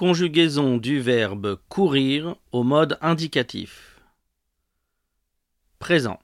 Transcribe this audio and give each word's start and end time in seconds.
Conjugaison 0.00 0.78
du 0.78 0.98
verbe 0.98 1.60
courir 1.68 2.34
au 2.52 2.62
mode 2.62 2.96
indicatif. 3.02 4.00
Présent. 5.78 6.18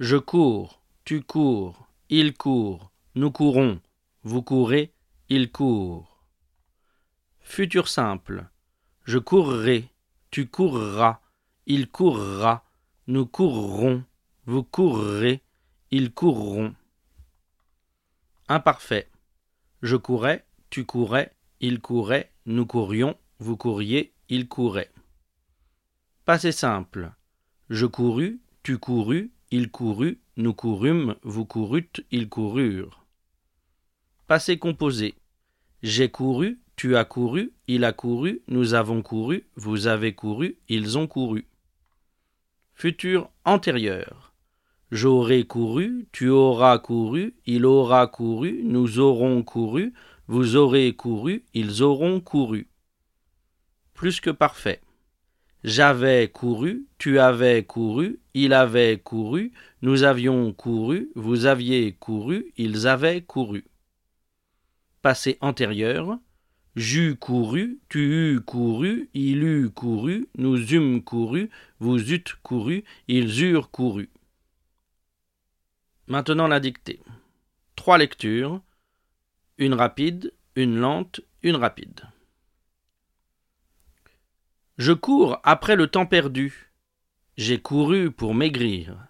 Je 0.00 0.16
cours, 0.16 0.80
tu 1.04 1.20
cours, 1.20 1.86
il 2.08 2.32
court, 2.32 2.90
nous 3.14 3.30
courons, 3.30 3.78
vous 4.22 4.40
courez, 4.40 4.90
il 5.28 5.52
court. 5.52 6.24
Futur 7.42 7.88
simple. 7.88 8.48
Je 9.04 9.18
courrai, 9.18 9.90
tu 10.30 10.46
courras, 10.46 11.20
il 11.66 11.90
courra, 11.90 12.64
nous 13.06 13.26
courrons, 13.26 14.02
vous 14.46 14.62
courrez, 14.62 15.42
ils 15.90 16.10
courront. 16.10 16.74
Imparfait. 18.48 19.10
Je 19.82 19.96
courais, 19.96 20.46
tu 20.70 20.86
courais, 20.86 21.34
il 21.62 21.80
courait, 21.80 22.30
nous 22.44 22.66
courions, 22.66 23.16
vous 23.38 23.56
couriez, 23.56 24.12
il 24.28 24.48
courait. 24.48 24.90
Passé 26.24 26.50
simple. 26.50 27.12
Je 27.70 27.86
courus, 27.86 28.38
tu 28.64 28.78
courus, 28.78 29.30
il 29.52 29.70
courut, 29.70 30.18
nous 30.36 30.54
courûmes, 30.54 31.14
vous 31.22 31.44
courûtes, 31.44 32.04
ils 32.10 32.28
coururent. 32.28 33.04
Passé 34.26 34.58
composé. 34.58 35.14
J'ai 35.84 36.08
couru, 36.08 36.58
tu 36.74 36.96
as 36.96 37.04
couru, 37.04 37.52
il 37.68 37.84
a 37.84 37.92
couru, 37.92 38.42
nous 38.48 38.74
avons 38.74 39.02
couru, 39.02 39.44
vous 39.54 39.86
avez 39.86 40.14
couru, 40.14 40.56
ils 40.68 40.98
ont 40.98 41.06
couru. 41.06 41.46
Futur 42.74 43.30
antérieur. 43.44 44.32
J'aurai 44.90 45.44
couru, 45.44 46.08
tu 46.10 46.28
auras 46.28 46.78
couru, 46.78 47.34
il 47.46 47.66
aura 47.66 48.08
couru, 48.08 48.62
nous 48.64 48.98
aurons 48.98 49.42
couru, 49.42 49.92
vous 50.28 50.56
aurez 50.56 50.94
couru, 50.94 51.44
ils 51.54 51.82
auront 51.82 52.20
couru. 52.20 52.68
Plus 53.94 54.20
que 54.20 54.30
parfait. 54.30 54.80
J'avais 55.64 56.28
couru, 56.28 56.86
tu 56.98 57.20
avais 57.20 57.64
couru, 57.64 58.18
il 58.34 58.52
avait 58.52 58.98
couru, 58.98 59.52
nous 59.80 60.02
avions 60.02 60.52
couru, 60.52 61.10
vous 61.14 61.46
aviez 61.46 61.92
couru, 61.92 62.52
ils 62.56 62.88
avaient 62.88 63.22
couru. 63.22 63.64
Passé 65.02 65.38
antérieur. 65.40 66.18
J'eus 66.74 67.16
couru, 67.16 67.80
tu 67.90 67.98
eus 67.98 68.40
couru, 68.40 69.10
il 69.12 69.42
eut 69.42 69.68
couru, 69.68 70.26
nous 70.38 70.56
eûmes 70.72 71.02
couru, 71.02 71.50
vous 71.80 72.12
eûtes 72.12 72.34
couru, 72.42 72.82
ils 73.08 73.42
eurent 73.42 73.70
couru. 73.70 74.08
Maintenant 76.06 76.48
la 76.48 76.60
dictée. 76.60 77.00
Trois 77.76 77.98
lectures. 77.98 78.62
Une 79.62 79.74
rapide, 79.74 80.34
une 80.56 80.76
lente, 80.76 81.20
une 81.44 81.54
rapide. 81.54 82.00
Je 84.76 84.92
cours 84.92 85.38
après 85.44 85.76
le 85.76 85.86
temps 85.86 86.04
perdu. 86.04 86.72
J'ai 87.36 87.62
couru 87.62 88.10
pour 88.10 88.34
maigrir. 88.34 89.06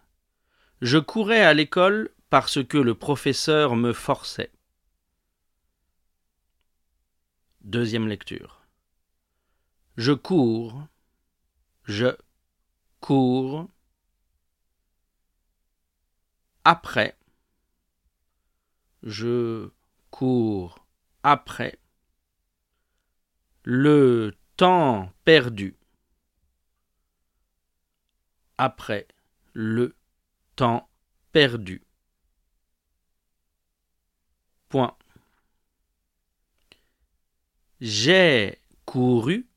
Je 0.83 0.98
courais 0.98 1.41
à 1.41 1.55
l'école 1.55 2.11
parce 2.28 2.62
que 2.62 2.77
le 2.77 2.95
professeur 2.95 3.77
me 3.77 3.95
forçait. 3.95 4.53
Deuxième 7.62 8.06
lecture. 8.06 8.61
Je 9.97 10.12
cours. 10.12 10.86
Je 11.84 12.14
cours. 13.00 13.70
Après. 16.62 17.17
Je 19.03 19.70
cours 20.12 20.86
après. 21.24 21.80
Le 23.64 24.36
temps 24.56 25.10
perdu. 25.24 25.77
Après 28.58 29.08
le 29.55 29.96
temps 30.55 30.89
perdu. 31.33 31.83
Point. 34.68 34.96
J'ai 37.80 38.61
couru. 38.84 39.48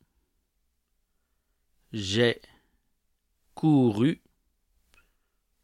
J'ai 1.93 2.41
couru 3.53 4.21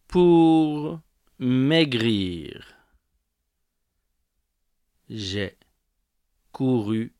pour 0.07 1.01
maigrir. 1.39 2.70
J'ai 5.13 5.57
couru 6.53 7.13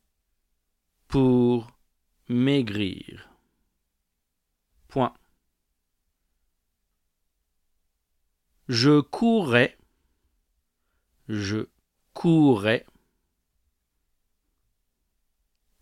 pour 1.08 1.78
maigrir. 2.26 3.28
Point. 4.88 5.12
Je 8.66 9.02
courais. 9.02 9.76
Je 11.28 11.66
courais 12.14 12.86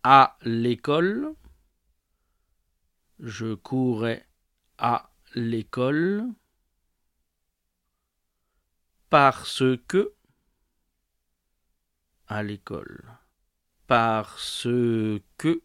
à 0.03 0.37
l'école. 0.41 1.33
Je 3.19 3.53
courais 3.53 4.27
à 4.77 5.13
l'école 5.33 6.27
parce 9.09 9.63
que 9.87 10.13
à 12.31 12.43
l'école 12.43 13.03
parce 13.87 14.65
que 15.37 15.61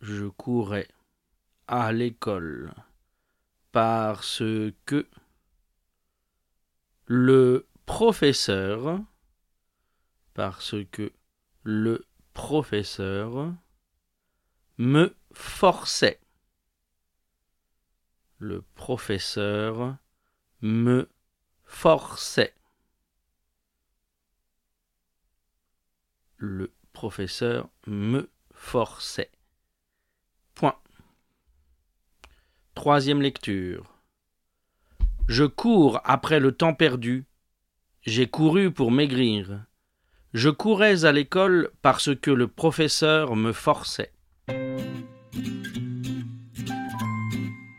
je 0.00 0.26
courais 0.28 0.88
à 1.66 1.92
l'école 1.92 2.72
parce 3.72 4.42
que 4.86 5.06
le 7.04 7.68
professeur 7.84 9.00
parce 10.32 10.76
que 10.90 11.12
le 11.62 12.06
professeur 12.32 13.52
me 14.78 15.14
forçait. 15.34 16.20
Le 18.38 18.62
professeur 18.62 19.98
me 20.62 21.10
forçait. 21.66 22.54
Le 26.38 26.72
professeur 26.92 27.68
me 27.86 28.30
forçait. 28.52 29.30
Point. 30.54 30.78
Troisième 32.74 33.20
lecture. 33.20 33.92
Je 35.28 35.44
cours 35.44 36.00
après 36.04 36.40
le 36.40 36.52
temps 36.52 36.74
perdu. 36.74 37.26
J'ai 38.02 38.28
couru 38.28 38.70
pour 38.70 38.90
maigrir. 38.90 39.66
Je 40.32 40.50
courais 40.50 41.04
à 41.04 41.12
l'école 41.12 41.70
parce 41.82 42.14
que 42.14 42.30
le 42.30 42.46
professeur 42.48 43.34
me 43.34 43.52
forçait. 43.52 44.12